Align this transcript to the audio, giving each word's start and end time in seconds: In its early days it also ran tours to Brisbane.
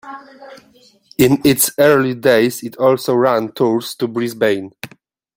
In 1.19 1.39
its 1.45 1.69
early 1.77 2.15
days 2.15 2.63
it 2.63 2.75
also 2.77 3.13
ran 3.13 3.51
tours 3.51 3.93
to 3.93 4.07
Brisbane. 4.07 4.71